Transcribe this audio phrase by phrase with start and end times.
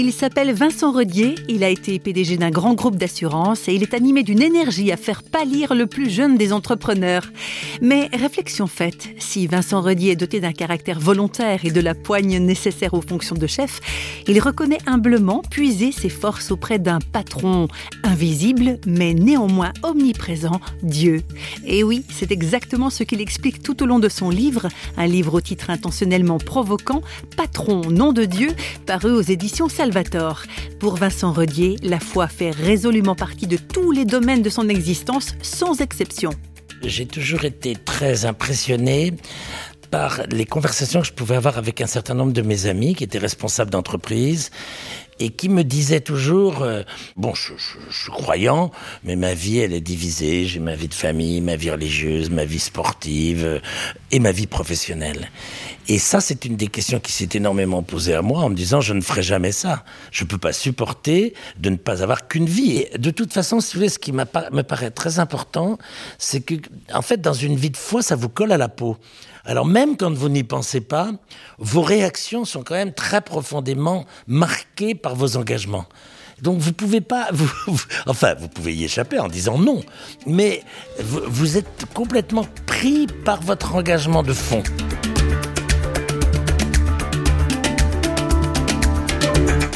[0.00, 3.94] Il s'appelle Vincent Rodier, il a été PDG d'un grand groupe d'assurance et il est
[3.94, 7.24] animé d'une énergie à faire pâlir le plus jeune des entrepreneurs.
[7.82, 12.38] Mais réflexion faite, si Vincent Rodier est doté d'un caractère volontaire et de la poigne
[12.38, 13.80] nécessaire aux fonctions de chef,
[14.28, 17.66] il reconnaît humblement puiser ses forces auprès d'un patron
[18.04, 21.22] invisible mais néanmoins omniprésent, Dieu.
[21.66, 25.34] Et oui, c'est exactement ce qu'il explique tout au long de son livre, un livre
[25.34, 27.02] au titre intentionnellement provoquant,
[27.36, 28.50] Patron, nom de Dieu,
[28.86, 29.68] paru aux éditions
[30.80, 35.34] Pour Vincent Redier, la foi fait résolument partie de tous les domaines de son existence,
[35.40, 36.30] sans exception.
[36.82, 39.14] J'ai toujours été très impressionné
[39.90, 43.04] par les conversations que je pouvais avoir avec un certain nombre de mes amis qui
[43.04, 44.50] étaient responsables d'entreprise
[45.18, 46.82] et qui me disaient toujours, euh,
[47.16, 47.52] bon, je,
[47.90, 48.70] suis croyant,
[49.04, 50.46] mais ma vie, elle est divisée.
[50.46, 53.58] J'ai ma vie de famille, ma vie religieuse, ma vie sportive euh,
[54.10, 55.30] et ma vie professionnelle.
[55.88, 58.80] Et ça, c'est une des questions qui s'est énormément posée à moi en me disant,
[58.80, 59.84] je ne ferai jamais ça.
[60.10, 62.86] Je ne peux pas supporter de ne pas avoir qu'une vie.
[62.92, 65.78] Et de toute façon, si vous voulez, ce qui me paraît très important,
[66.18, 66.54] c'est que,
[66.92, 68.98] en fait, dans une vie de foi, ça vous colle à la peau.
[69.48, 71.10] Alors même quand vous n'y pensez pas,
[71.56, 75.86] vos réactions sont quand même très profondément marquées par vos engagements.
[76.42, 77.28] Donc vous pouvez pas,
[78.06, 79.82] enfin vous pouvez y échapper en disant non,
[80.26, 80.62] mais
[81.00, 84.62] vous êtes complètement pris par votre engagement de fond.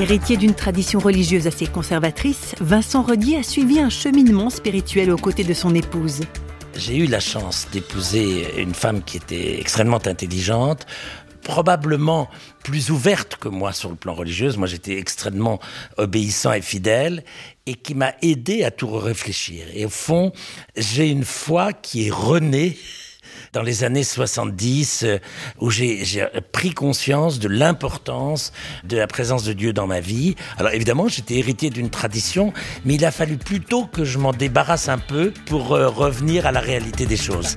[0.00, 5.44] Héritier d'une tradition religieuse assez conservatrice, Vincent Rodier a suivi un cheminement spirituel aux côtés
[5.44, 6.20] de son épouse.
[6.74, 10.86] J'ai eu la chance d'épouser une femme qui était extrêmement intelligente,
[11.50, 12.28] probablement
[12.62, 14.52] plus ouverte que moi sur le plan religieux.
[14.56, 15.58] Moi, j'étais extrêmement
[15.96, 17.24] obéissant et fidèle
[17.66, 19.66] et qui m'a aidé à tout réfléchir.
[19.74, 20.32] Et au fond,
[20.76, 22.78] j'ai une foi qui est renée
[23.52, 25.18] dans les années 70 euh,
[25.58, 26.04] où j'ai
[26.52, 28.52] pris conscience de l'importance
[28.84, 30.36] de la présence de Dieu dans ma vie.
[30.56, 32.52] Alors évidemment, j'étais héritier d'une tradition,
[32.84, 36.52] mais il a fallu plutôt que je m'en débarrasse un peu pour euh, revenir à
[36.52, 37.56] la réalité des choses.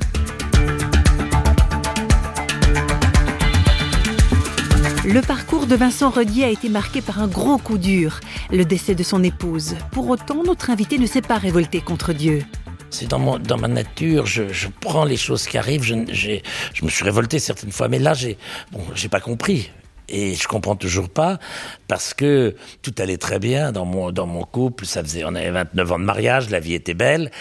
[5.06, 8.22] Le parcours de Vincent Redier a été marqué par un gros coup dur,
[8.52, 9.76] le décès de son épouse.
[9.92, 12.44] Pour autant, notre invité ne s'est pas révolté contre Dieu.
[12.90, 14.44] C'est dans, dans ma nature, je,
[14.80, 15.84] prends les choses qui arrivent.
[15.84, 16.40] Je,
[16.74, 18.38] je me suis révolté certaines fois, mais là, j'ai
[18.72, 18.80] bon,
[19.12, 19.72] pas compris.
[20.10, 21.40] Et je comprends toujours pas
[21.88, 24.86] parce que tout allait très bien dans mon dans mon couple.
[24.86, 27.32] Ça faisait on avait 29 ans de mariage, la vie était belle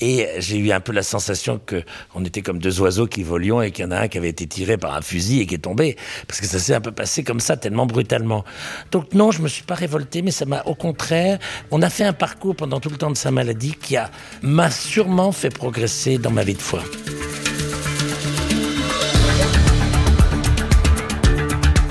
[0.00, 1.82] et j'ai eu un peu la sensation que
[2.14, 4.28] on était comme deux oiseaux qui volions et qu'il y en a un qui avait
[4.28, 5.96] été tiré par un fusil et qui est tombé
[6.28, 8.44] parce que ça s'est un peu passé comme ça tellement brutalement.
[8.90, 11.38] Donc non, je me suis pas révolté, mais ça m'a au contraire.
[11.70, 14.10] On a fait un parcours pendant tout le temps de sa maladie qui a
[14.42, 16.82] m'a sûrement fait progresser dans ma vie de foi.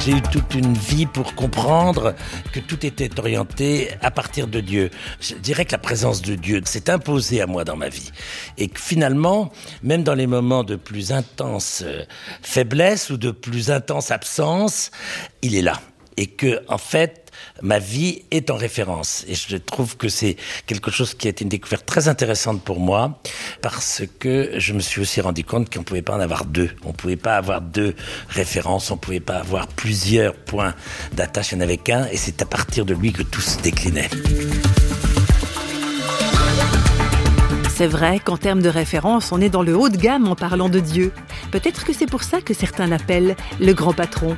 [0.04, 2.16] J'ai eu toute une vie pour comprendre
[2.52, 4.90] que tout était orienté à partir de Dieu.
[5.20, 8.12] Je dirais que la présence de Dieu s'est imposée à moi dans ma vie.
[8.58, 9.52] Et que finalement,
[9.84, 12.04] même dans les moments de plus intense euh,
[12.42, 14.90] faiblesse ou de plus intense absence,
[15.44, 15.80] il est là.
[16.18, 19.24] Et que, en fait, ma vie est en référence.
[19.28, 20.36] Et je trouve que c'est
[20.66, 23.20] quelque chose qui a été une découverte très intéressante pour moi,
[23.62, 26.70] parce que je me suis aussi rendu compte qu'on ne pouvait pas en avoir deux.
[26.84, 27.96] On ne pouvait pas avoir deux
[28.30, 30.76] références, on ne pouvait pas avoir plusieurs points
[31.14, 33.60] d'attache, il n'y en avait qu'un, et c'est à partir de lui que tout se
[33.62, 34.10] déclinait.
[37.74, 40.70] C'est vrai qu'en termes de référence, on est dans le haut de gamme en parlant
[40.70, 41.12] de Dieu.
[41.52, 44.38] Peut-être que c'est pour ça que certains l'appellent le grand patron.